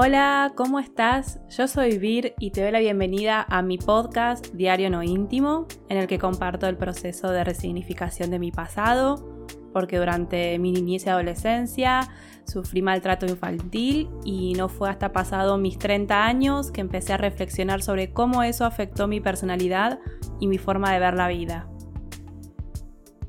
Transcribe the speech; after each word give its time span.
Hola, 0.00 0.52
¿cómo 0.54 0.78
estás? 0.78 1.40
Yo 1.48 1.66
soy 1.66 1.98
Vir 1.98 2.34
y 2.38 2.52
te 2.52 2.62
doy 2.62 2.70
la 2.70 2.78
bienvenida 2.78 3.44
a 3.48 3.62
mi 3.62 3.78
podcast 3.78 4.46
Diario 4.54 4.90
No 4.90 5.02
Íntimo, 5.02 5.66
en 5.88 5.98
el 5.98 6.06
que 6.06 6.20
comparto 6.20 6.68
el 6.68 6.76
proceso 6.76 7.32
de 7.32 7.42
resignificación 7.42 8.30
de 8.30 8.38
mi 8.38 8.52
pasado, 8.52 9.44
porque 9.72 9.98
durante 9.98 10.56
mi 10.60 10.70
niñez 10.70 11.04
y 11.04 11.08
adolescencia 11.08 12.08
sufrí 12.44 12.80
maltrato 12.80 13.26
infantil 13.26 14.08
y 14.24 14.52
no 14.52 14.68
fue 14.68 14.88
hasta 14.88 15.10
pasado 15.10 15.58
mis 15.58 15.78
30 15.78 16.24
años 16.24 16.70
que 16.70 16.80
empecé 16.80 17.14
a 17.14 17.16
reflexionar 17.16 17.82
sobre 17.82 18.12
cómo 18.12 18.44
eso 18.44 18.66
afectó 18.66 19.08
mi 19.08 19.20
personalidad 19.20 19.98
y 20.38 20.46
mi 20.46 20.58
forma 20.58 20.92
de 20.92 21.00
ver 21.00 21.14
la 21.14 21.26
vida. 21.26 21.68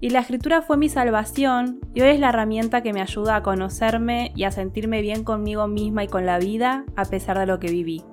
Y 0.02 0.12
la 0.12 0.20
escritura 0.20 0.62
fue 0.62 0.78
mi 0.78 0.88
salvación 0.88 1.82
y 1.94 2.02
hoy 2.02 2.10
es 2.10 2.20
la 2.20 2.30
herramienta 2.30 2.82
que 2.82 2.94
me 2.94 3.02
ayuda 3.02 3.36
a 3.36 3.44
conocerme 3.44 4.32
y 4.34 4.46
a 4.46 4.52
sentirme 4.52 5.02
bien 5.02 5.26
conmigo 5.26 5.68
misma 5.68 6.06
y 6.06 6.08
con 6.08 6.26
la 6.26 6.40
vida 6.40 6.86
a 6.96 7.04
pesar 7.04 7.38
de 7.38 7.46
lo 7.46 7.60
que 7.60 7.70
viví. 7.70 8.04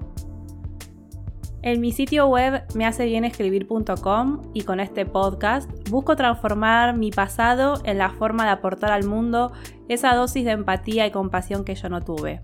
En 1.63 1.81
mi 1.81 1.93
sitio 1.93 2.27
web 2.27 2.63
mehacebienescribir.com 2.75 4.43
y 4.53 4.63
con 4.63 4.81
este 4.81 5.07
podcast 5.07 5.71
busco 5.89 6.17
transformar 6.17 6.97
mi 6.97 7.11
pasado 7.11 7.81
en 7.85 7.99
la 7.99 8.11
forma 8.11 8.45
de 8.45 8.51
aportar 8.51 8.91
al 8.91 9.05
mundo 9.05 9.53
esa 9.89 10.15
dosis 10.15 10.45
de 10.45 10.53
empatía 10.53 11.07
y 11.07 11.13
compasión 11.13 11.65
que 11.65 11.75
yo 11.77 11.89
no 11.89 12.03
tuve. 12.03 12.43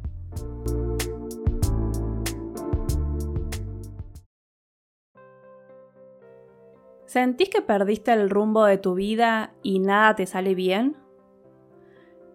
¿Sentís 7.12 7.50
que 7.50 7.60
perdiste 7.60 8.10
el 8.10 8.30
rumbo 8.30 8.64
de 8.64 8.78
tu 8.78 8.94
vida 8.94 9.52
y 9.62 9.80
nada 9.80 10.16
te 10.16 10.24
sale 10.24 10.54
bien? 10.54 10.96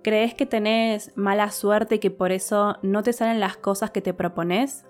¿Crees 0.04 0.36
que 0.36 0.46
tenés 0.46 1.18
mala 1.18 1.50
suerte 1.50 1.96
y 1.96 2.00
que 2.00 2.12
por 2.12 2.32
eso 2.32 2.78
no 2.84 3.02
te 3.02 3.12
salen 3.12 3.40
las 3.40 3.58
cosas 3.58 3.90
que 3.90 4.04
te 4.04 4.14
propones? 4.14 4.86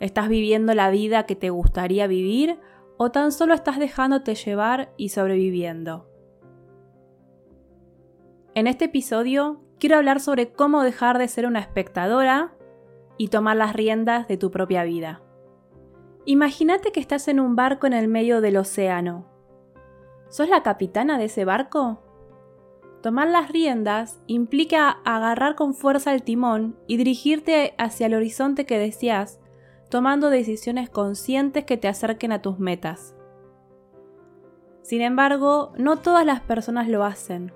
¿Estás 0.00 0.28
viviendo 0.28 0.74
la 0.74 0.90
vida 0.90 1.24
que 1.24 1.36
te 1.36 1.50
gustaría 1.50 2.08
vivir 2.08 2.58
o 2.96 3.12
tan 3.12 3.30
solo 3.30 3.54
estás 3.54 3.78
dejándote 3.78 4.34
llevar 4.34 4.92
y 4.96 5.10
sobreviviendo? 5.10 6.10
En 8.56 8.66
este 8.66 8.86
episodio 8.86 9.60
quiero 9.78 9.98
hablar 9.98 10.18
sobre 10.18 10.50
cómo 10.50 10.82
dejar 10.82 11.18
de 11.18 11.28
ser 11.28 11.46
una 11.46 11.60
espectadora 11.60 12.56
y 13.18 13.28
tomar 13.28 13.56
las 13.56 13.72
riendas 13.72 14.26
de 14.26 14.36
tu 14.36 14.50
propia 14.50 14.82
vida. 14.82 15.22
Imagínate 16.30 16.92
que 16.92 17.00
estás 17.00 17.26
en 17.28 17.40
un 17.40 17.56
barco 17.56 17.86
en 17.86 17.94
el 17.94 18.06
medio 18.06 18.42
del 18.42 18.58
océano. 18.58 19.24
¿Sos 20.28 20.50
la 20.50 20.62
capitana 20.62 21.16
de 21.16 21.24
ese 21.24 21.46
barco? 21.46 22.02
Tomar 23.00 23.28
las 23.28 23.50
riendas 23.50 24.20
implica 24.26 24.90
agarrar 25.06 25.54
con 25.54 25.72
fuerza 25.72 26.12
el 26.12 26.22
timón 26.22 26.76
y 26.86 26.98
dirigirte 26.98 27.72
hacia 27.78 28.08
el 28.08 28.14
horizonte 28.14 28.66
que 28.66 28.78
deseas, 28.78 29.40
tomando 29.88 30.28
decisiones 30.28 30.90
conscientes 30.90 31.64
que 31.64 31.78
te 31.78 31.88
acerquen 31.88 32.32
a 32.32 32.42
tus 32.42 32.58
metas. 32.58 33.14
Sin 34.82 35.00
embargo, 35.00 35.72
no 35.78 35.96
todas 35.96 36.26
las 36.26 36.42
personas 36.42 36.88
lo 36.88 37.04
hacen. 37.04 37.54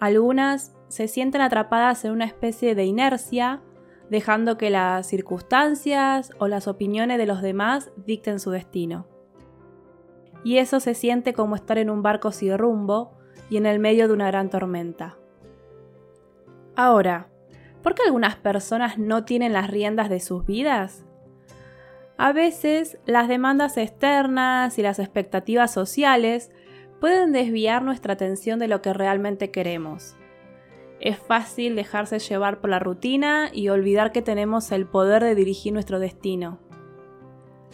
Algunas 0.00 0.74
se 0.88 1.06
sienten 1.06 1.42
atrapadas 1.42 2.04
en 2.04 2.10
una 2.10 2.24
especie 2.24 2.74
de 2.74 2.86
inercia 2.86 3.62
dejando 4.10 4.56
que 4.56 4.70
las 4.70 5.06
circunstancias 5.06 6.30
o 6.38 6.48
las 6.48 6.68
opiniones 6.68 7.18
de 7.18 7.26
los 7.26 7.42
demás 7.42 7.90
dicten 7.96 8.40
su 8.40 8.50
destino. 8.50 9.06
Y 10.44 10.58
eso 10.58 10.80
se 10.80 10.94
siente 10.94 11.32
como 11.32 11.56
estar 11.56 11.78
en 11.78 11.90
un 11.90 12.02
barco 12.02 12.30
sin 12.30 12.56
rumbo 12.56 13.12
y 13.50 13.56
en 13.56 13.66
el 13.66 13.78
medio 13.78 14.06
de 14.06 14.14
una 14.14 14.28
gran 14.28 14.50
tormenta. 14.50 15.18
Ahora, 16.76 17.28
¿por 17.82 17.94
qué 17.94 18.02
algunas 18.04 18.36
personas 18.36 18.98
no 18.98 19.24
tienen 19.24 19.52
las 19.52 19.68
riendas 19.68 20.08
de 20.08 20.20
sus 20.20 20.46
vidas? 20.46 21.04
A 22.16 22.32
veces 22.32 22.98
las 23.06 23.28
demandas 23.28 23.76
externas 23.76 24.78
y 24.78 24.82
las 24.82 24.98
expectativas 24.98 25.72
sociales 25.72 26.50
pueden 27.00 27.32
desviar 27.32 27.82
nuestra 27.82 28.14
atención 28.14 28.58
de 28.58 28.68
lo 28.68 28.80
que 28.82 28.92
realmente 28.92 29.50
queremos 29.50 30.16
es 31.00 31.18
fácil 31.18 31.76
dejarse 31.76 32.18
llevar 32.18 32.60
por 32.60 32.70
la 32.70 32.78
rutina 32.78 33.50
y 33.52 33.68
olvidar 33.68 34.12
que 34.12 34.22
tenemos 34.22 34.72
el 34.72 34.86
poder 34.86 35.22
de 35.22 35.34
dirigir 35.34 35.72
nuestro 35.72 35.98
destino. 35.98 36.58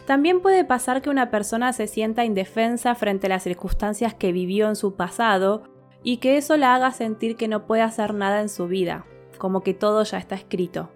También 0.07 0.41
puede 0.41 0.65
pasar 0.65 1.01
que 1.01 1.11
una 1.11 1.31
persona 1.31 1.73
se 1.73 1.87
sienta 1.87 2.25
indefensa 2.25 2.95
frente 2.95 3.29
a 3.29 3.31
las 3.31 3.45
circunstancias 3.45 4.15
que 4.15 4.33
vivió 4.33 4.69
en 4.69 4.77
su 4.77 4.95
pasado 4.95 5.63
y 6.03 6.17
que 6.17 6.37
eso 6.37 6.57
la 6.57 6.75
haga 6.75 6.91
sentir 6.91 7.37
que 7.37 7.47
no 7.47 7.67
puede 7.67 7.83
hacer 7.83 8.13
nada 8.13 8.41
en 8.41 8.49
su 8.49 8.67
vida, 8.67 9.07
como 9.39 9.61
que 9.61 9.75
todo 9.75 10.03
ya 10.03 10.19
está 10.19 10.35
escrito. 10.35 10.91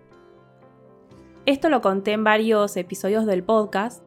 Esto 1.46 1.68
lo 1.68 1.80
conté 1.80 2.12
en 2.12 2.24
varios 2.24 2.76
episodios 2.76 3.24
del 3.26 3.44
podcast, 3.44 4.02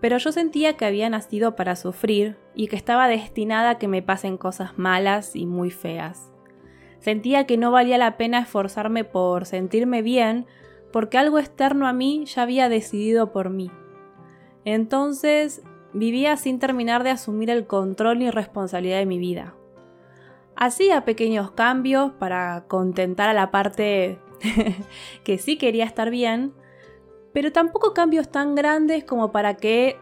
pero 0.00 0.18
yo 0.18 0.32
sentía 0.32 0.76
que 0.76 0.86
había 0.86 1.08
nacido 1.08 1.54
para 1.54 1.76
sufrir 1.76 2.36
y 2.54 2.66
que 2.66 2.74
estaba 2.74 3.06
destinada 3.06 3.70
a 3.70 3.78
que 3.78 3.86
me 3.86 4.02
pasen 4.02 4.36
cosas 4.36 4.76
malas 4.76 5.36
y 5.36 5.46
muy 5.46 5.70
feas. 5.70 6.29
Sentía 7.00 7.46
que 7.46 7.56
no 7.56 7.70
valía 7.70 7.98
la 7.98 8.16
pena 8.16 8.40
esforzarme 8.40 9.04
por 9.04 9.46
sentirme 9.46 10.02
bien 10.02 10.46
porque 10.92 11.18
algo 11.18 11.38
externo 11.38 11.86
a 11.86 11.92
mí 11.92 12.24
ya 12.26 12.42
había 12.42 12.68
decidido 12.68 13.32
por 13.32 13.50
mí. 13.50 13.70
Entonces 14.64 15.62
vivía 15.92 16.36
sin 16.36 16.58
terminar 16.58 17.02
de 17.02 17.10
asumir 17.10 17.50
el 17.50 17.66
control 17.66 18.22
y 18.22 18.30
responsabilidad 18.30 18.98
de 18.98 19.06
mi 19.06 19.18
vida. 19.18 19.54
Hacía 20.56 21.04
pequeños 21.04 21.52
cambios 21.52 22.12
para 22.12 22.64
contentar 22.68 23.30
a 23.30 23.34
la 23.34 23.50
parte 23.50 24.18
que 25.24 25.38
sí 25.38 25.56
quería 25.56 25.84
estar 25.84 26.10
bien, 26.10 26.52
pero 27.32 27.50
tampoco 27.50 27.94
cambios 27.94 28.30
tan 28.30 28.54
grandes 28.54 29.04
como 29.04 29.32
para 29.32 29.54
que 29.54 29.96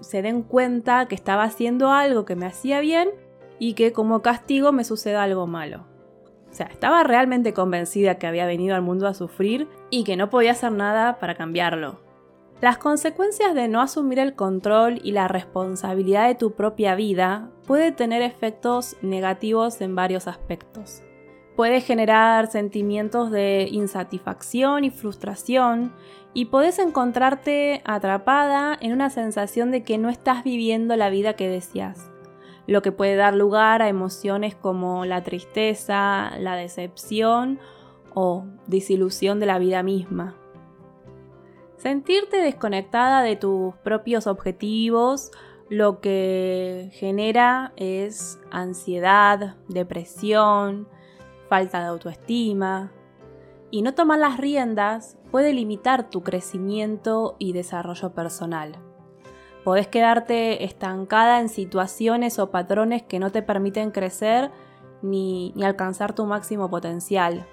se 0.00 0.22
den 0.22 0.42
cuenta 0.42 1.08
que 1.08 1.16
estaba 1.16 1.42
haciendo 1.42 1.90
algo 1.90 2.24
que 2.24 2.36
me 2.36 2.46
hacía 2.46 2.80
bien 2.80 3.10
y 3.58 3.72
que 3.72 3.92
como 3.92 4.22
castigo 4.22 4.70
me 4.70 4.84
suceda 4.84 5.24
algo 5.24 5.46
malo. 5.46 5.95
Sea, 6.56 6.68
estaba 6.68 7.02
realmente 7.02 7.52
convencida 7.52 8.14
que 8.14 8.26
había 8.26 8.46
venido 8.46 8.74
al 8.74 8.80
mundo 8.80 9.06
a 9.06 9.12
sufrir 9.12 9.68
y 9.90 10.04
que 10.04 10.16
no 10.16 10.30
podía 10.30 10.52
hacer 10.52 10.72
nada 10.72 11.18
para 11.18 11.34
cambiarlo. 11.34 12.00
Las 12.62 12.78
consecuencias 12.78 13.54
de 13.54 13.68
no 13.68 13.82
asumir 13.82 14.18
el 14.18 14.34
control 14.34 14.98
y 15.04 15.12
la 15.12 15.28
responsabilidad 15.28 16.26
de 16.28 16.34
tu 16.34 16.52
propia 16.52 16.94
vida 16.94 17.50
puede 17.66 17.92
tener 17.92 18.22
efectos 18.22 18.96
negativos 19.02 19.82
en 19.82 19.94
varios 19.94 20.26
aspectos. 20.26 21.02
Puede 21.56 21.82
generar 21.82 22.46
sentimientos 22.46 23.30
de 23.30 23.68
insatisfacción 23.70 24.84
y 24.84 24.88
frustración 24.88 25.92
y 26.32 26.46
puedes 26.46 26.78
encontrarte 26.78 27.82
atrapada 27.84 28.78
en 28.80 28.94
una 28.94 29.10
sensación 29.10 29.70
de 29.70 29.82
que 29.82 29.98
no 29.98 30.08
estás 30.08 30.42
viviendo 30.42 30.96
la 30.96 31.10
vida 31.10 31.34
que 31.34 31.50
deseas 31.50 32.15
lo 32.66 32.82
que 32.82 32.92
puede 32.92 33.16
dar 33.16 33.34
lugar 33.34 33.82
a 33.82 33.88
emociones 33.88 34.54
como 34.54 35.04
la 35.04 35.22
tristeza, 35.22 36.32
la 36.38 36.56
decepción 36.56 37.58
o 38.14 38.44
desilusión 38.66 39.40
de 39.40 39.46
la 39.46 39.58
vida 39.58 39.82
misma. 39.82 40.36
Sentirte 41.76 42.38
desconectada 42.38 43.22
de 43.22 43.36
tus 43.36 43.74
propios 43.76 44.26
objetivos 44.26 45.30
lo 45.68 46.00
que 46.00 46.90
genera 46.92 47.72
es 47.76 48.38
ansiedad, 48.50 49.56
depresión, 49.68 50.88
falta 51.48 51.80
de 51.80 51.86
autoestima, 51.86 52.92
y 53.70 53.82
no 53.82 53.94
tomar 53.94 54.18
las 54.20 54.38
riendas 54.38 55.18
puede 55.30 55.52
limitar 55.52 56.08
tu 56.08 56.22
crecimiento 56.22 57.34
y 57.38 57.52
desarrollo 57.52 58.12
personal. 58.12 58.85
Podés 59.66 59.88
quedarte 59.88 60.62
estancada 60.62 61.40
en 61.40 61.48
situaciones 61.48 62.38
o 62.38 62.52
patrones 62.52 63.02
que 63.02 63.18
no 63.18 63.32
te 63.32 63.42
permiten 63.42 63.90
crecer 63.90 64.52
ni, 65.02 65.52
alcanzar 65.60 66.14
tu 66.14 66.24
máximo 66.24 66.70
potencial. 66.70 67.48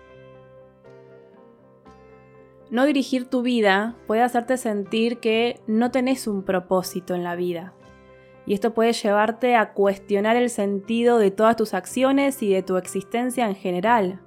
No 2.69 2.86
dirigir 2.86 3.31
tu 3.31 3.42
vida 3.42 3.95
puede 4.06 4.21
hacerte 4.21 4.57
sentir 4.57 5.18
que 5.21 5.60
no 5.65 5.89
tenés 5.89 6.27
un 6.27 6.44
propósito 6.44 7.15
en 7.15 7.24
la 7.24 7.36
vida. 7.36 7.74
Y 8.45 8.54
esto 8.54 8.75
puede 8.75 8.94
llevarte 8.94 9.56
a 9.56 9.74
cuestionar 9.74 10.36
el 10.36 10.51
sentido 10.51 11.18
de 11.18 11.31
todas 11.31 11.56
tus 11.56 11.74
acciones 11.74 12.44
y 12.44 12.54
de 12.54 12.62
tu 12.62 12.77
existencia 12.77 13.48
en 13.48 13.56
general. 13.56 14.21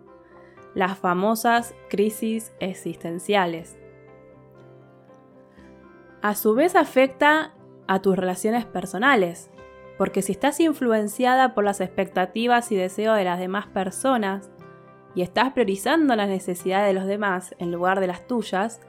Las 0.75 0.99
famosas 0.99 1.73
crisis 1.89 2.53
existenciales. 2.59 3.79
A 6.21 6.35
su 6.35 6.57
vez 6.57 6.75
afecta 6.75 7.53
a 7.87 8.01
tus 8.01 8.17
relaciones 8.17 8.65
personales, 8.65 9.51
porque 9.99 10.23
si 10.23 10.33
estás 10.33 10.61
influenciada 10.61 11.55
por 11.55 11.65
las 11.65 11.81
expectativas 11.81 12.71
y 12.73 12.77
deseos 12.77 13.17
de 13.17 13.25
las 13.25 13.39
demás 13.39 13.67
personas 13.67 14.51
y 15.15 15.23
estás 15.23 15.53
priorizando 15.53 16.15
las 16.17 16.29
necesidades 16.29 16.89
de 16.89 16.95
los 16.95 17.07
demás 17.07 17.55
en 17.59 17.73
lugar 17.73 18.01
de 18.01 18.07
las 18.07 18.27
tuyas, 18.27 18.81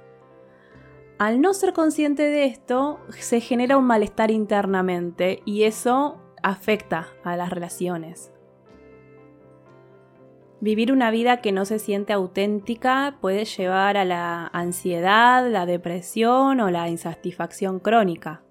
al 1.19 1.41
no 1.41 1.53
ser 1.53 1.73
consciente 1.73 2.23
de 2.23 2.45
esto, 2.45 2.99
se 3.09 3.39
genera 3.39 3.77
un 3.77 3.85
malestar 3.85 4.29
internamente 4.29 5.41
y 5.45 5.63
eso 5.63 6.21
afecta 6.43 7.07
a 7.23 7.35
las 7.35 7.49
relaciones. 7.49 8.31
Vivir 10.59 10.91
una 10.91 11.11
vida 11.11 11.41
que 11.41 11.51
no 11.51 11.65
se 11.65 11.77
siente 11.77 12.13
auténtica 12.13 13.17
puede 13.21 13.45
llevar 13.45 13.95
a 13.95 14.05
la 14.05 14.47
ansiedad, 14.47 15.47
la 15.49 15.65
depresión 15.67 16.59
o 16.59 16.71
la 16.71 16.89
insatisfacción 16.89 17.79
crónica. 17.79 18.41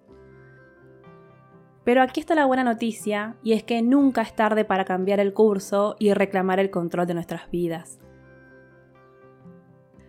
Pero 1.86 2.02
aquí 2.02 2.18
está 2.18 2.34
la 2.34 2.46
buena 2.46 2.64
noticia, 2.64 3.36
y 3.44 3.52
es 3.52 3.62
que 3.62 3.80
nunca 3.80 4.20
es 4.22 4.34
tarde 4.34 4.64
para 4.64 4.84
cambiar 4.84 5.20
el 5.20 5.32
curso 5.32 5.94
y 6.00 6.12
reclamar 6.12 6.58
el 6.58 6.68
control 6.68 7.06
de 7.06 7.14
nuestras 7.14 7.48
vidas. 7.48 8.00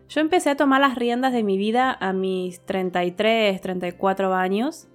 Yo 0.10 0.22
empecé 0.22 0.50
a 0.50 0.58
tomar 0.58 0.82
las 0.82 0.96
riendas 0.96 1.34
de 1.34 1.44
mi 1.44 1.56
vida 1.56 1.96
a 2.00 2.14
mis 2.14 2.66
33, 2.66 3.62
34 3.62 4.34
años. 4.34 4.88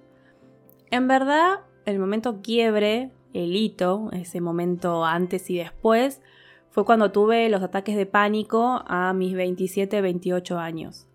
En 0.91 1.07
verdad, 1.07 1.61
el 1.85 1.99
momento 1.99 2.41
quiebre, 2.41 3.11
el 3.31 3.55
hito, 3.55 4.09
ese 4.11 4.41
momento 4.41 5.05
antes 5.05 5.49
y 5.49 5.57
después, 5.57 6.21
fue 6.69 6.83
cuando 6.83 7.13
tuve 7.13 7.47
los 7.47 7.63
ataques 7.63 7.95
de 7.95 8.07
pánico 8.07 8.83
a 8.87 9.13
mis 9.13 9.35
27, 9.35 10.01
28 10.01 10.59
años. 10.59 11.07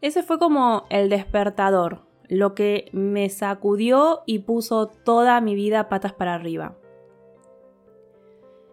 Ese 0.00 0.22
fue 0.22 0.38
como 0.38 0.86
el 0.88 1.08
despertador, 1.08 2.13
lo 2.28 2.54
que 2.54 2.88
me 2.92 3.28
sacudió 3.28 4.22
y 4.26 4.40
puso 4.40 4.86
toda 4.86 5.40
mi 5.40 5.54
vida 5.54 5.88
patas 5.88 6.12
para 6.12 6.34
arriba. 6.34 6.76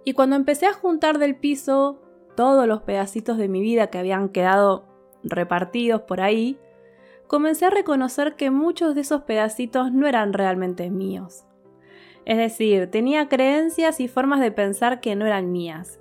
Y 0.04 0.14
cuando 0.14 0.36
empecé 0.36 0.66
a 0.66 0.74
juntar 0.74 1.20
del 1.20 1.36
piso 1.36 2.02
todos 2.36 2.68
los 2.68 2.82
pedacitos 2.82 3.38
de 3.38 3.48
mi 3.48 3.62
vida 3.62 3.88
que 3.88 4.00
habían 4.00 4.30
quedado 4.30 4.86
repartidos 5.24 6.02
por 6.02 6.22
ahí, 6.22 6.58
comencé 7.28 7.66
a 7.66 7.70
reconocer 7.70 8.36
que 8.36 8.52
muchos 8.52 8.96
de 8.96 9.02
esos 9.02 9.22
pedacitos 9.24 9.92
no 9.92 10.08
eran 10.08 10.34
realmente 10.34 10.90
míos. 10.90 11.46
Es 12.26 12.38
decir, 12.38 12.90
tenía 12.90 13.30
creencias 13.30 14.00
y 14.00 14.08
formas 14.08 14.40
de 14.40 14.52
pensar 14.52 15.02
que 15.02 15.16
no 15.16 15.26
eran 15.26 15.52
mías, 15.52 16.00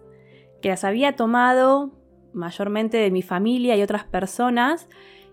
que 0.60 0.68
las 0.68 0.84
había 0.84 1.16
tomado 1.16 1.92
mayormente 2.32 2.98
de 2.98 3.10
mi 3.10 3.22
familia 3.22 3.76
y 3.76 3.82
otras 3.82 4.04
personas 4.04 4.88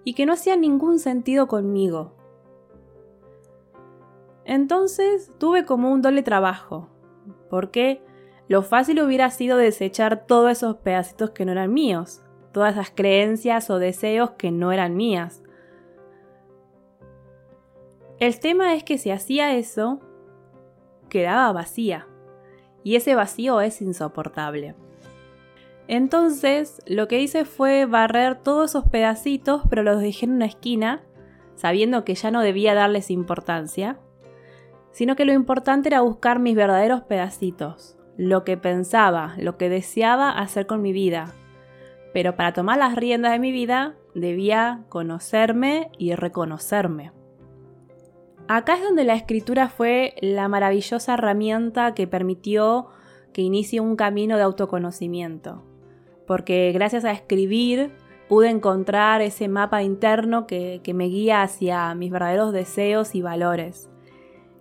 y 0.08 0.14
que 0.14 0.26
no 0.26 0.32
hacía 0.32 0.56
ningún 0.56 1.00
sentido 1.00 1.50
conmigo. 1.50 2.14
Entonces 4.46 5.34
tuve 5.38 5.66
como 5.66 5.92
un 5.92 6.02
doble 6.02 6.24
trabajo, 6.24 6.88
porque 7.50 8.02
lo 8.48 8.64
fácil 8.64 9.02
hubiera 9.02 9.30
sido 9.32 9.58
desechar 9.58 10.26
todos 10.26 10.50
esos 10.50 10.78
pedacitos 10.78 11.32
que 11.32 11.44
no 11.44 11.52
eran 11.52 11.74
míos, 11.74 12.22
todas 12.54 12.76
esas 12.76 12.90
creencias 12.90 13.70
o 13.70 13.80
deseos 13.80 14.30
que 14.38 14.50
no 14.50 14.72
eran 14.72 14.96
mías. 14.96 15.44
El 18.18 18.40
tema 18.40 18.76
es 18.76 18.86
que 18.86 18.98
si 18.98 19.12
hacía 19.12 19.58
eso, 19.58 20.00
quedaba 21.10 21.52
vacía, 21.52 22.08
y 22.82 22.96
ese 22.96 23.14
vacío 23.14 23.60
es 23.60 23.82
insoportable. 23.82 24.74
Entonces, 25.88 26.82
lo 26.86 27.08
que 27.08 27.22
hice 27.22 27.46
fue 27.46 27.86
barrer 27.86 28.36
todos 28.36 28.72
esos 28.72 28.90
pedacitos, 28.90 29.62
pero 29.70 29.84
los 29.84 30.02
dejé 30.02 30.26
en 30.26 30.34
una 30.34 30.46
esquina, 30.46 31.02
sabiendo 31.56 32.04
que 32.04 32.16
ya 32.16 32.30
no 32.30 32.42
debía 32.42 32.74
darles 32.74 33.10
importancia, 33.10 33.98
sino 34.92 35.16
que 35.16 35.26
lo 35.26 35.32
importante 35.32 35.88
era 35.88 36.02
buscar 36.02 36.40
mis 36.40 36.56
verdaderos 36.56 37.04
pedacitos, 37.04 37.98
lo 38.18 38.44
que 38.44 38.58
pensaba, 38.58 39.36
lo 39.38 39.58
que 39.58 39.70
deseaba 39.70 40.30
hacer 40.32 40.68
con 40.68 40.82
mi 40.82 40.92
vida. 40.92 41.34
Pero 42.14 42.36
para 42.36 42.52
tomar 42.52 42.80
las 42.80 42.96
riendas 42.96 43.32
de 43.32 43.40
mi 43.40 43.52
vida 43.54 43.96
debía 44.14 44.84
conocerme 44.90 45.90
y 45.98 46.16
reconocerme. 46.16 47.14
Acá 48.50 48.76
es 48.76 48.84
donde 48.84 49.04
la 49.04 49.14
escritura 49.14 49.70
fue 49.70 50.16
la 50.22 50.48
maravillosa 50.48 51.14
herramienta 51.14 51.94
que 51.94 52.08
permitió 52.08 52.88
que 53.34 53.42
inicie 53.42 53.80
un 53.80 53.96
camino 53.96 54.36
de 54.36 54.44
autoconocimiento 54.44 55.64
porque 56.28 56.72
gracias 56.74 57.06
a 57.06 57.12
escribir 57.12 57.92
pude 58.28 58.50
encontrar 58.50 59.22
ese 59.22 59.48
mapa 59.48 59.82
interno 59.82 60.46
que, 60.46 60.82
me 60.94 61.06
guía 61.06 61.42
hacia 61.42 61.96
mis 61.96 62.12
verdaderos 62.12 62.52
deseos 62.52 63.16
y 63.16 63.22
valores. 63.22 63.90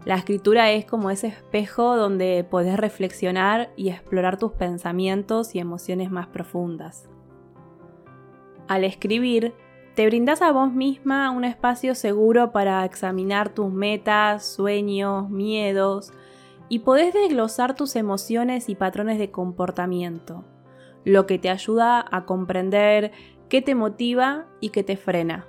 La 0.05 0.15
escritura 0.15 0.71
es 0.71 0.85
como 0.87 1.11
ese 1.11 1.27
espejo 1.27 1.97
donde 1.97 2.47
podés 2.49 2.79
reflexionar 2.79 3.71
y 3.77 3.89
explorar 3.89 4.39
tus 4.39 4.53
pensamientos 4.53 5.57
y 5.57 5.59
emociones 5.59 6.13
más 6.13 6.29
profundas. 6.29 7.09
Al 8.69 8.85
escribir, 8.85 9.53
te 9.97 10.07
brindas 10.07 10.43
a 10.43 10.53
vos 10.53 10.73
misma 10.73 11.31
un 11.33 11.45
espacio 11.45 11.97
seguro 11.97 12.53
para 12.53 12.85
examinar 12.85 13.49
tus 13.49 13.73
metas, 13.73 14.45
sueños, 14.47 15.29
miedos 15.29 16.13
y 16.69 16.81
podés 16.81 17.15
desglosar 17.15 17.75
tus 17.75 17.97
emociones 17.97 18.69
y 18.69 18.77
patrones 18.77 19.19
de 19.19 19.31
comportamiento 19.31 20.45
lo 21.07 21.25
que 21.25 21.39
te 21.39 21.49
ayuda 21.49 22.05
a 22.11 22.27
comprender 22.27 23.13
qué 23.49 23.63
te 23.63 23.77
motiva 23.77 24.47
y 24.61 24.71
qué 24.71 24.83
te 24.83 24.97
frena. 24.97 25.47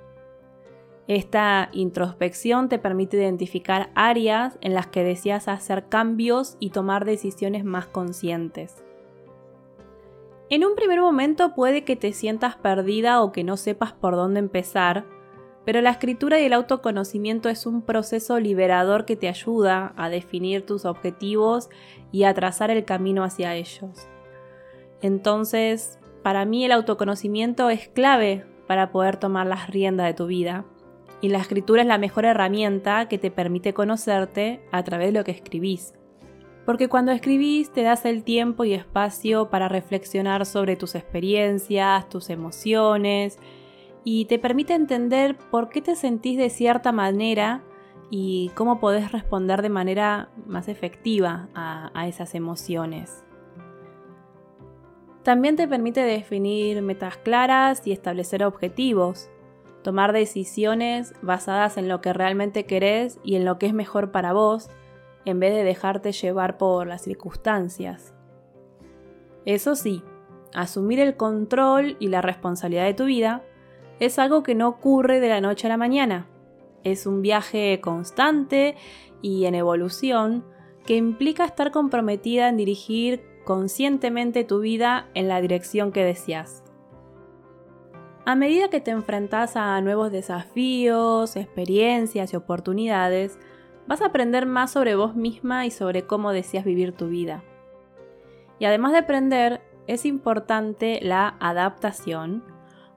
Esta 1.08 1.70
introspección 1.72 2.70
te 2.70 2.78
permite 2.78 3.18
identificar 3.18 3.90
áreas 3.96 4.60
en 4.62 4.76
las 4.76 4.86
que 4.86 5.04
deseas 5.04 5.48
hacer 5.48 5.90
cambios 5.90 6.58
y 6.60 6.70
tomar 6.70 7.06
decisiones 7.06 7.66
más 7.66 7.88
conscientes. 7.88 8.84
En 10.50 10.64
un 10.64 10.76
primer 10.76 11.02
momento 11.02 11.56
puede 11.56 11.84
que 11.84 11.96
te 11.96 12.14
sientas 12.14 12.56
perdida 12.56 13.24
o 13.24 13.32
que 13.32 13.44
no 13.44 13.58
sepas 13.58 13.94
por 13.94 14.16
dónde 14.16 14.40
empezar, 14.40 15.06
pero 15.66 15.82
la 15.82 15.90
escritura 15.90 16.40
y 16.40 16.46
el 16.46 16.54
autoconocimiento 16.54 17.50
es 17.50 17.66
un 17.66 17.82
proceso 17.82 18.40
liberador 18.40 19.06
que 19.06 19.16
te 19.16 19.28
ayuda 19.28 19.94
a 19.98 20.10
definir 20.10 20.68
tus 20.68 20.86
objetivos 20.86 21.70
y 22.12 22.26
a 22.26 22.34
trazar 22.36 22.70
el 22.70 22.86
camino 22.86 23.24
hacia 23.24 23.56
ellos. 23.56 24.08
Entonces, 25.02 26.00
para 26.24 26.46
mí 26.46 26.66
el 26.66 26.72
autoconocimiento 26.72 27.70
es 27.70 27.88
clave 27.88 28.46
para 28.68 28.92
poder 28.92 29.18
tomar 29.18 29.48
las 29.48 29.70
riendas 29.70 30.08
de 30.08 30.14
tu 30.14 30.28
vida. 30.28 30.66
Y 31.22 31.30
la 31.30 31.40
escritura 31.40 31.82
es 31.82 31.88
la 31.88 31.98
mejor 31.98 32.26
herramienta 32.26 33.08
que 33.08 33.18
te 33.18 33.32
permite 33.32 33.74
conocerte 33.74 34.62
a 34.72 34.84
través 34.84 35.08
de 35.08 35.20
lo 35.20 35.24
que 35.24 35.32
escribís. 35.32 35.94
Porque 36.66 36.90
cuando 36.90 37.12
escribís 37.12 37.72
te 37.72 37.82
das 37.82 38.06
el 38.06 38.24
tiempo 38.24 38.66
y 38.66 38.74
espacio 38.74 39.50
para 39.50 39.70
reflexionar 39.70 40.46
sobre 40.46 40.76
tus 40.76 40.96
experiencias, 40.96 42.10
tus 42.10 42.30
emociones, 42.30 43.40
y 44.04 44.26
te 44.26 44.38
permite 44.38 44.74
entender 44.74 45.38
por 45.50 45.70
qué 45.70 45.82
te 45.82 45.96
sentís 45.96 46.38
de 46.38 46.50
cierta 46.50 46.92
manera 46.92 47.64
y 48.10 48.52
cómo 48.56 48.80
podés 48.80 49.12
responder 49.12 49.62
de 49.62 49.70
manera 49.70 50.30
más 50.46 50.68
efectiva 50.68 51.50
a, 51.54 51.92
a 51.94 52.08
esas 52.08 52.36
emociones. 52.36 53.24
También 55.28 55.58
te 55.58 55.68
permite 55.68 56.04
definir 56.04 56.82
metas 56.82 57.18
claras 57.18 57.86
y 57.86 57.92
establecer 57.92 58.46
objetivos, 58.46 59.30
tomar 59.84 60.14
decisiones 60.14 61.14
basadas 61.22 61.76
en 61.76 61.90
lo 61.90 62.00
que 62.00 62.14
realmente 62.14 62.66
querés 62.66 63.20
y 63.26 63.36
en 63.36 63.44
lo 63.44 63.60
que 63.60 63.66
es 63.66 63.74
mejor 63.74 64.12
para 64.12 64.32
vos, 64.32 64.70
en 65.26 65.42
vez 65.42 65.54
de 65.54 65.66
dejarte 65.66 66.14
llevar 66.14 66.58
por 66.58 66.88
las 66.88 67.02
circunstancias. 67.02 68.14
Eso 69.44 69.76
sí, 69.76 70.02
asumir 70.54 71.02
el 71.02 71.18
control 71.18 71.98
y 72.00 72.08
la 72.08 72.22
responsabilidad 72.22 72.86
de 72.86 72.94
tu 72.94 73.04
vida 73.04 73.44
es 74.00 74.20
algo 74.20 74.44
que 74.44 74.56
no 74.56 74.70
ocurre 74.70 75.20
de 75.20 75.28
la 75.28 75.42
noche 75.42 75.68
a 75.68 75.72
la 75.72 75.76
mañana. 75.76 76.28
Es 76.86 77.06
un 77.06 77.22
viaje 77.22 77.82
constante 77.82 78.78
y 79.22 79.44
en 79.44 79.56
evolución 79.56 80.46
que 80.86 80.96
implica 80.96 81.44
estar 81.44 81.72
comprometida 81.72 82.48
en 82.48 82.56
dirigir 82.56 83.37
conscientemente 83.48 84.44
tu 84.44 84.60
vida 84.60 85.08
en 85.14 85.30
la 85.30 85.40
dirección 85.40 85.94
que 85.94 86.04
deseas. 86.04 86.66
A 88.26 88.36
medida 88.36 88.70
que 88.70 88.82
te 88.82 88.92
enfrentas 88.92 89.56
a 89.56 89.80
nuevos 89.80 90.12
desafíos, 90.12 91.38
experiencias 91.38 92.34
y 92.34 92.36
oportunidades, 92.36 93.40
vas 93.88 94.02
a 94.02 94.08
aprender 94.08 94.48
más 94.48 94.72
sobre 94.72 94.96
vos 94.96 95.16
misma 95.16 95.66
y 95.66 95.72
sobre 95.72 96.06
cómo 96.06 96.34
deseas 96.34 96.66
vivir 96.66 96.92
tu 96.92 97.08
vida. 97.08 97.42
Y 98.60 98.66
además 98.66 98.92
de 98.92 98.98
aprender, 98.98 99.62
es 99.88 100.06
importante 100.06 101.00
la 101.02 101.38
adaptación, 101.40 102.44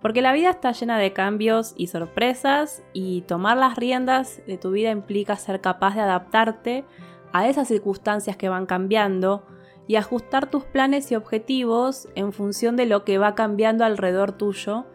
porque 0.03 0.21
la 0.21 0.33
vida 0.33 0.51
está 0.51 0.73
llena 0.73 0.99
de 0.99 1.13
cambios 1.13 1.75
y 1.77 1.87
sorpresas 1.87 2.83
y 2.93 3.21
tomar 3.21 3.57
las 3.57 3.77
riendas 3.77 4.43
de 4.49 4.59
tu 4.59 4.73
vida 4.73 4.91
implica 4.91 5.37
ser 5.37 5.61
capaz 5.61 5.95
de 5.95 6.01
adaptarte 6.01 6.85
a 7.33 7.49
esas 7.49 7.69
circunstancias 7.69 8.37
que 8.37 8.49
van 8.49 8.67
cambiando, 8.67 9.45
y 9.91 9.97
ajustar 9.97 10.49
tus 10.49 10.63
planes 10.63 11.11
y 11.11 11.17
objetivos 11.17 12.09
en 12.15 12.33
función 12.33 12.77
de 12.77 12.87
lo 12.87 13.05
que 13.05 13.19
va 13.19 13.35
cambiando 13.35 13.85
alrededor 13.85 14.31
tuyo 14.31 14.87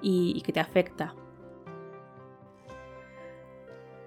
y, 0.00 0.40
que 0.42 0.52
te 0.52 0.60
afecta. 0.60 1.16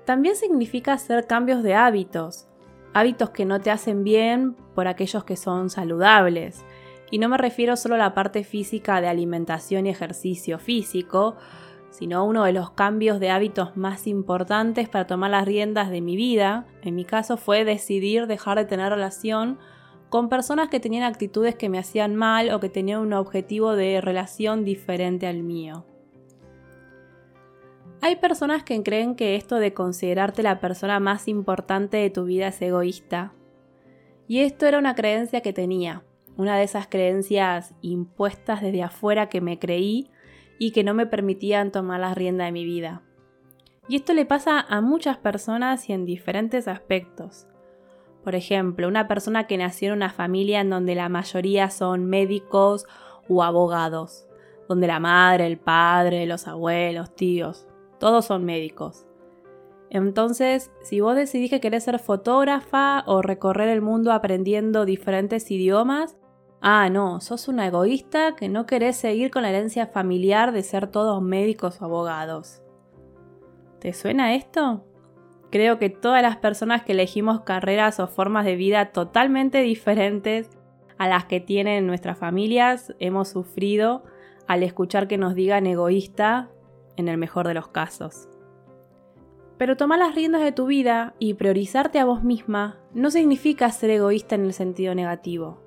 También 0.06 0.38
significa 0.38 0.94
hacer 0.94 1.27
cambios 1.27 1.63
de 1.63 1.75
hábitos, 1.75 2.48
hábitos 2.94 3.32
que 3.32 3.44
no 3.44 3.60
te 3.60 3.72
hacen 3.72 4.06
bien 4.06 4.56
por 4.74 4.88
aquellos 4.88 5.25
que 5.25 5.36
son 5.36 5.70
saludables. 5.70 6.63
Y 7.12 7.18
no 7.18 7.27
me 7.27 7.38
refiero 7.38 7.75
solo 7.75 7.96
a 7.96 7.98
la 7.98 8.13
parte 8.13 8.46
física 8.46 9.01
de 9.01 9.10
alimentación 9.10 9.86
y 9.86 9.89
ejercicio 9.89 10.60
físico, 10.60 11.36
sino 11.89 12.24
uno 12.24 12.46
de 12.46 12.54
los 12.54 12.72
cambios 12.72 13.20
de 13.20 13.32
hábitos 13.32 13.75
más 13.75 14.08
importantes 14.08 14.88
para 14.88 15.08
tomar 15.08 15.32
las 15.32 15.44
riendas 15.44 15.89
de 15.89 16.00
mi 16.00 16.16
vida, 16.16 16.68
en 16.84 16.96
mi 16.96 17.04
caso 17.04 17.36
fue 17.36 17.66
decidir 17.66 18.27
dejar 18.27 18.58
de 18.58 18.63
tener 18.63 18.94
relación 18.94 19.60
con 20.10 20.30
personas 20.30 20.70
que 20.70 20.80
tenían 20.80 21.04
actitudes 21.04 21.56
que 21.56 21.70
me 21.70 21.80
hacían 21.80 22.16
mal 22.16 22.52
o 22.52 22.60
que 22.60 22.70
tenían 22.70 23.02
un 23.02 23.14
objetivo 23.14 23.76
de 23.76 24.02
relación 24.02 24.64
diferente 24.64 25.28
al 25.28 25.44
mío. 25.44 25.86
Hay 28.02 28.18
personas 28.18 28.64
que 28.64 28.82
creen 28.84 29.16
que 29.16 29.36
esto 29.36 29.56
de 29.56 29.74
considerarte 29.74 30.44
la 30.44 30.60
persona 30.60 31.00
más 31.00 31.28
importante 31.28 31.98
de 31.98 32.10
tu 32.10 32.26
vida 32.26 32.48
es 32.48 32.62
egoísta. 32.62 33.34
Y 34.28 34.40
esto 34.40 34.66
era 34.66 34.78
una 34.78 34.96
creencia 34.96 35.42
que 35.42 35.52
tenía, 35.52 36.04
una 36.38 36.58
de 36.58 36.64
esas 36.64 36.88
creencias 36.88 37.74
impuestas 37.82 38.62
desde 38.62 38.84
afuera 38.84 39.30
que 39.30 39.42
me 39.42 39.58
creí 39.58 40.10
y 40.60 40.72
que 40.72 40.84
no 40.84 40.94
me 40.94 41.08
permitían 41.08 41.72
tomar 41.72 42.00
la 42.00 42.14
rienda 42.14 42.46
de 42.46 42.52
mi 42.52 42.66
vida. 42.66 43.02
Y 43.90 43.96
esto 43.96 44.14
le 44.14 44.26
pasa 44.26 44.60
a 44.60 44.82
muchas 44.82 45.18
personas 45.18 45.90
y 45.90 45.94
en 45.94 46.06
diferentes 46.06 46.68
aspectos. 46.68 47.48
Por 48.27 48.36
ejemplo, 48.36 48.89
una 48.89 49.07
persona 49.07 49.48
que 49.48 49.57
nació 49.57 49.88
en 49.88 49.93
una 49.93 50.10
familia 50.10 50.60
en 50.60 50.69
donde 50.69 50.96
la 50.96 51.07
mayoría 51.07 51.69
son 51.69 52.07
médicos 52.07 52.86
o 53.29 53.41
abogados, 53.41 54.27
donde 54.67 54.86
la 54.86 55.00
madre, 55.00 55.48
el 55.48 55.57
padre, 55.57 56.25
los 56.25 56.46
abuelos, 56.46 57.15
tíos, 57.15 57.69
todos 58.01 58.25
son 58.25 58.43
médicos. 58.43 59.05
Entonces, 59.89 60.72
si 60.81 61.00
vos 61.00 61.15
decidís 61.15 61.50
que 61.50 61.62
querés 61.62 61.86
ser 61.86 62.00
fotógrafa 62.00 63.05
o 63.07 63.22
recorrer 63.22 63.69
el 63.69 63.81
mundo 63.81 64.12
aprendiendo 64.12 64.84
diferentes 64.84 65.50
idiomas, 65.50 66.17
ah, 66.60 66.89
no, 66.89 67.22
sos 67.22 67.48
una 67.48 67.67
egoísta 67.67 68.36
que 68.36 68.50
no 68.50 68.65
querés 68.65 68.98
seguir 68.98 69.31
con 69.31 69.43
la 69.43 69.51
herencia 69.51 69.88
familiar 69.88 70.51
de 70.51 70.63
ser 70.63 70.88
todos 70.88 71.22
médicos 71.22 71.81
o 71.81 71.86
abogados. 71.86 72.62
¿Te 73.79 73.93
suena 73.93 74.36
esto? 74.36 74.84
Creo 75.50 75.80
que 75.80 75.89
todas 75.89 76.22
las 76.22 76.38
personas 76.38 76.84
que 76.84 76.92
elegimos 76.92 77.42
carreras 77.42 78.00
o 78.00 78.08
formas 78.08 78.46
de 78.46 78.56
vida 78.56 78.92
totalmente 78.92 79.62
diferentes 79.62 80.50
a 80.98 81.08
las 81.08 81.25
que 81.25 81.39
tienen 81.39 81.88
nuestras 81.88 82.18
familias 82.18 82.94
hemos 83.00 83.30
sufrido 83.30 84.04
al 84.48 84.63
escuchar 84.63 85.08
que 85.08 85.18
nos 85.18 85.36
digan 85.36 85.68
egoísta 85.68 86.50
en 86.96 87.08
el 87.08 87.18
mejor 87.18 87.48
de 87.48 87.54
los 87.54 87.68
casos. 87.68 88.27
Pero 89.58 89.77
tomar 89.77 90.00
las 90.00 90.16
riendas 90.16 90.44
de 90.44 90.51
tu 90.51 90.68
vida 90.68 91.16
y 91.20 91.34
priorizarte 91.34 92.00
a 92.00 92.06
vos 92.06 92.24
misma 92.24 92.77
no 92.94 93.10
significa 93.10 93.72
ser 93.72 93.89
egoísta 93.89 94.36
en 94.36 94.46
el 94.46 94.54
sentido 94.54 94.94
negativo. 94.94 95.62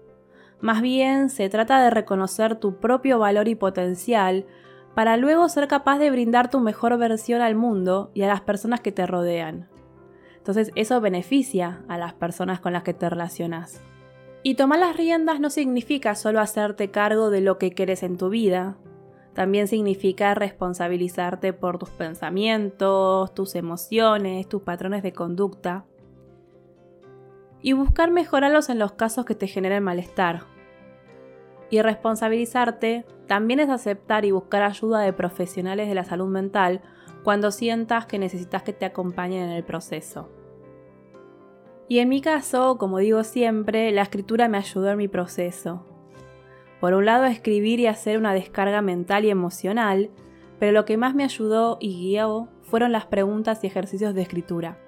Más 0.61 0.83
bien 0.83 1.31
se 1.31 1.49
trata 1.49 1.83
de 1.83 1.91
reconocer 1.91 2.57
tu 2.57 2.79
propio 2.79 3.19
valor 3.19 3.49
y 3.49 3.55
potencial 3.55 4.47
para 4.95 5.17
luego 5.17 5.49
ser 5.49 5.69
capaz 5.69 5.99
de 5.99 6.11
brindar 6.11 6.51
tu 6.51 6.61
mejor 6.61 6.97
versión 6.99 7.43
al 7.43 7.55
mundo 7.55 8.11
y 8.15 8.23
a 8.23 8.29
las 8.29 8.41
personas 8.41 8.81
que 8.81 8.93
te 8.93 9.07
rodean. 9.07 9.69
Entonces 10.37 10.73
eso 10.75 11.01
beneficia 11.01 11.83
a 11.89 11.99
las 11.99 12.15
personas 12.15 12.61
con 12.61 12.73
las 12.73 12.83
que 12.83 12.95
te 12.95 13.09
relacionas. 13.09 13.83
Y 14.43 14.55
tomar 14.55 14.79
las 14.79 14.97
riendas 14.97 15.39
no 15.39 15.51
significa 15.51 16.15
solo 16.15 16.41
hacerte 16.41 16.91
cargo 16.91 17.31
de 17.31 17.43
lo 17.43 17.59
que 17.59 17.73
quieres 17.73 18.03
en 18.03 18.17
tu 18.17 18.31
vida, 18.31 18.79
también 19.35 19.69
significa 19.69 20.35
responsabilizarte 20.35 21.53
por 21.53 21.79
tus 21.79 21.91
pensamientos, 21.91 23.33
tus 23.35 23.55
emociones, 23.55 24.49
tus 24.49 24.63
patrones 24.63 25.03
de 25.03 25.13
conducta 25.13 25.85
y 27.63 27.75
buscar 27.75 28.11
mejorarlos 28.11 28.71
en 28.71 28.79
los 28.79 28.93
casos 28.93 29.25
que 29.25 29.35
te 29.35 29.47
generen 29.47 29.85
malestar 29.85 30.45
y 31.71 31.81
responsabilizarte 31.81 33.07
también 33.27 33.61
es 33.61 33.71
aceptar 33.71 34.25
y 34.25 34.33
buscar 34.33 34.63
ayuda 34.63 35.01
de 35.01 35.13
profesionales 35.13 35.89
de 35.89 35.95
la 35.95 36.05
salud 36.05 36.29
mental 36.29 36.83
cuando 37.23 37.51
sientas 37.51 38.07
que 38.07 38.19
necesitas 38.19 38.63
que 38.63 38.73
te 38.73 38.87
acompañen 38.87 39.45
en 39.45 39.51
el 39.51 39.65
proceso. 39.65 40.29
Y 41.89 41.99
en 41.99 42.09
mi 42.09 42.21
caso, 42.21 42.77
como 42.79 42.99
digo 42.99 43.25
siempre, 43.25 43.91
la 43.93 44.03
escritura 44.03 44.49
me 44.49 44.59
ayudó 44.59 44.91
en 44.91 44.99
mi 44.99 45.09
proceso. 45.09 45.87
Por 46.81 46.95
un 46.95 47.05
lado, 47.05 47.25
escribir 47.25 47.79
y 47.81 47.87
hacer 47.87 48.17
una 48.17 48.33
descarga 48.33 48.81
mental 48.81 49.25
y 49.25 49.31
emocional, 49.31 50.11
pero 50.59 50.73
lo 50.73 50.85
que 50.85 50.97
más 50.97 51.15
me 51.15 51.25
ayudó 51.25 51.79
y 51.81 51.95
guió 51.99 52.49
fueron 52.63 52.93
las 52.93 53.07
preguntas 53.07 53.63
y 53.63 53.67
ejercicios 53.67 54.15
de 54.15 54.23
escritura. 54.23 54.79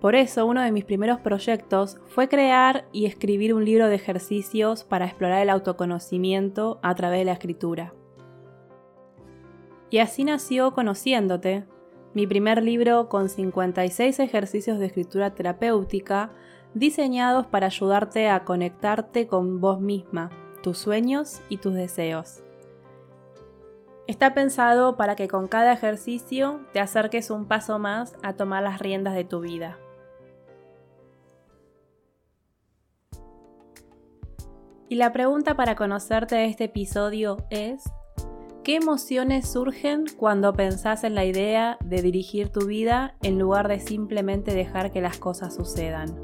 Por 0.00 0.14
eso 0.14 0.46
uno 0.46 0.62
de 0.62 0.72
mis 0.72 0.86
primeros 0.86 1.20
proyectos 1.20 1.98
fue 2.06 2.28
crear 2.28 2.86
y 2.90 3.04
escribir 3.04 3.52
un 3.52 3.66
libro 3.66 3.88
de 3.88 3.96
ejercicios 3.96 4.82
para 4.82 5.04
explorar 5.04 5.42
el 5.42 5.50
autoconocimiento 5.50 6.80
a 6.82 6.94
través 6.94 7.20
de 7.20 7.24
la 7.26 7.32
escritura. 7.32 7.92
Y 9.90 9.98
así 9.98 10.24
nació 10.24 10.72
Conociéndote, 10.72 11.66
mi 12.14 12.26
primer 12.26 12.62
libro 12.62 13.08
con 13.08 13.28
56 13.28 14.20
ejercicios 14.20 14.78
de 14.78 14.86
escritura 14.86 15.34
terapéutica 15.34 16.32
diseñados 16.72 17.46
para 17.46 17.66
ayudarte 17.66 18.28
a 18.28 18.44
conectarte 18.44 19.26
con 19.26 19.60
vos 19.60 19.80
misma, 19.80 20.30
tus 20.62 20.78
sueños 20.78 21.42
y 21.48 21.58
tus 21.58 21.74
deseos. 21.74 22.42
Está 24.06 24.34
pensado 24.34 24.96
para 24.96 25.14
que 25.14 25.28
con 25.28 25.46
cada 25.46 25.72
ejercicio 25.72 26.60
te 26.72 26.80
acerques 26.80 27.30
un 27.30 27.46
paso 27.46 27.78
más 27.78 28.16
a 28.22 28.32
tomar 28.32 28.62
las 28.62 28.80
riendas 28.80 29.14
de 29.14 29.24
tu 29.24 29.40
vida. 29.40 29.78
Y 34.90 34.96
la 34.96 35.12
pregunta 35.12 35.54
para 35.54 35.76
conocerte 35.76 36.34
de 36.34 36.46
este 36.46 36.64
episodio 36.64 37.36
es, 37.48 37.84
¿qué 38.64 38.74
emociones 38.74 39.48
surgen 39.48 40.06
cuando 40.16 40.52
pensás 40.52 41.04
en 41.04 41.14
la 41.14 41.24
idea 41.24 41.78
de 41.84 42.02
dirigir 42.02 42.48
tu 42.48 42.66
vida 42.66 43.14
en 43.22 43.38
lugar 43.38 43.68
de 43.68 43.78
simplemente 43.78 44.52
dejar 44.52 44.90
que 44.90 45.00
las 45.00 45.16
cosas 45.18 45.54
sucedan? 45.54 46.18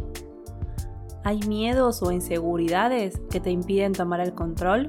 ¿Hay 1.22 1.38
miedos 1.46 2.02
o 2.02 2.10
inseguridades 2.10 3.20
que 3.30 3.38
te 3.38 3.52
impiden 3.52 3.92
tomar 3.92 4.18
el 4.18 4.34
control? 4.34 4.88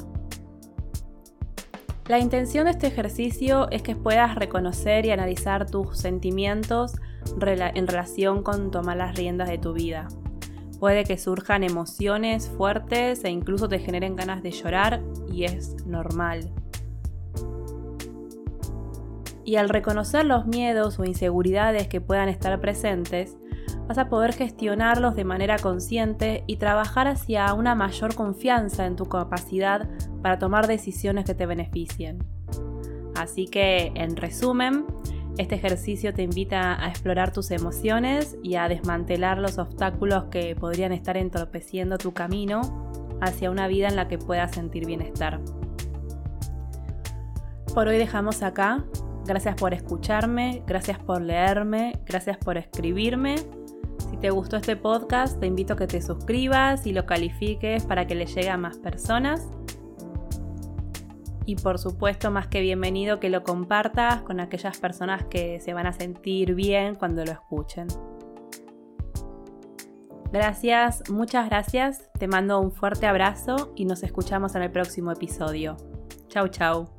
La 2.08 2.18
intención 2.18 2.66
de 2.66 2.72
este 2.72 2.88
ejercicio 2.88 3.70
es 3.70 3.84
que 3.84 3.96
puedas 3.96 4.34
reconocer 4.34 5.06
y 5.06 5.12
analizar 5.12 5.70
tus 5.70 6.00
sentimientos 6.00 6.96
en 7.40 7.88
relación 7.88 8.42
con 8.42 8.72
tomar 8.72 8.98
las 8.98 9.16
riendas 9.16 9.50
de 9.50 9.60
tu 9.60 9.74
vida. 9.74 10.08
Puede 10.80 11.04
que 11.06 11.18
surjan 11.18 11.64
emociones 11.64 12.50
fuertes 12.50 13.24
e 13.24 13.30
incluso 13.30 13.68
te 13.68 13.80
generen 13.80 14.16
ganas 14.16 14.44
de 14.44 14.52
llorar 14.52 15.02
y 15.32 15.46
es 15.46 15.86
normal. 15.86 16.52
Y 19.44 19.56
al 19.56 19.70
reconocer 19.70 20.26
los 20.26 20.46
miedos 20.46 21.00
o 21.00 21.06
inseguridades 21.06 21.88
que 21.88 22.02
puedan 22.02 22.30
estar 22.30 22.60
presentes, 22.60 23.38
vas 23.88 23.98
a 23.98 24.10
poder 24.10 24.34
gestionarlos 24.34 25.16
de 25.16 25.24
manera 25.24 25.58
consciente 25.58 26.44
y 26.48 26.58
trabajar 26.58 27.08
hacia 27.08 27.54
una 27.54 27.74
mayor 27.74 28.14
confianza 28.14 28.86
en 28.86 28.96
tu 28.98 29.06
capacidad 29.06 29.90
para 30.22 30.38
tomar 30.38 30.68
decisiones 30.68 31.26
que 31.26 31.34
te 31.34 31.46
beneficien. 31.46 32.20
Así 33.16 33.48
que, 33.48 33.94
en 33.96 34.16
resumen, 34.16 34.86
este 35.38 35.56
ejercicio 35.56 36.14
te 36.14 36.24
invita 36.24 36.84
a 36.84 36.90
explorar 36.90 37.32
tus 37.32 37.52
emociones 37.52 38.38
y 38.44 38.56
a 38.56 38.68
desmantelar 38.68 39.38
los 39.38 39.58
obstáculos 39.58 40.26
que 40.32 40.56
podrían 40.56 40.92
estar 40.92 41.16
entorpeciendo 41.16 41.98
tu 41.98 42.14
camino 42.14 42.62
hacia 43.22 43.52
una 43.52 43.68
vida 43.68 43.88
en 43.88 43.96
la 43.96 44.08
que 44.08 44.18
puedas 44.18 44.52
sentir 44.52 44.86
bienestar. 44.86 45.40
Por 47.74 47.88
hoy 47.88 47.98
dejamos 47.98 48.42
acá. 48.42 48.86
Gracias 49.26 49.56
por 49.56 49.74
escucharme, 49.74 50.64
gracias 50.66 51.00
por 51.00 51.22
leerme, 51.22 52.00
gracias 52.06 52.38
por 52.38 52.58
escribirme. 52.58 53.36
Si 54.10 54.18
te 54.18 54.30
gustó 54.30 54.56
este 54.56 54.78
podcast, 54.78 55.38
te 55.40 55.48
invito 55.48 55.74
a 55.74 55.76
que 55.76 55.86
te 55.86 56.02
suscribas 56.02 56.88
y 56.88 56.94
lo 56.94 57.06
califiques 57.06 57.86
para 57.86 58.08
que 58.08 58.16
le 58.16 58.26
llegue 58.26 58.50
a 58.50 58.58
más 58.58 58.78
personas 58.78 59.50
y 61.48 61.56
por 61.56 61.80
supuesto 61.80 62.30
más 62.30 62.48
que 62.48 62.62
bienvenido 62.62 63.20
que 63.20 63.30
lo 63.30 63.42
compartas 63.42 64.22
con 64.22 64.40
aquellas 64.40 64.78
personas 64.78 65.26
que 65.26 65.60
se 65.62 65.74
van 65.74 65.88
a 65.88 65.94
sentir 65.94 66.54
bien 66.54 66.94
cuando 66.96 67.26
lo 67.26 67.32
escuchen. 67.32 67.88
Gracias, 70.32 71.10
muchas 71.10 71.48
gracias, 71.48 72.12
te 72.20 72.28
mando 72.28 72.60
un 72.60 72.74
fuerte 72.74 73.08
abrazo 73.08 73.72
y 73.78 73.86
nos 73.86 74.04
escuchamos 74.04 74.56
en 74.56 74.64
el 74.64 74.72
próximo 74.72 75.12
episodio. 75.14 75.78
Chau 76.28 76.50
chau. 76.50 76.97